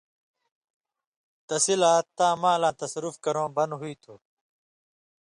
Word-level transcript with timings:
تسی 1.47 1.75
لا 1.81 1.93
تاں 2.17 2.35
مالاں 2.41 2.73
تصرُف 2.81 3.15
کرؤں 3.23 3.49
بند 3.55 3.71
ہُوئ 3.79 3.93
تھُو۔ 4.01 4.15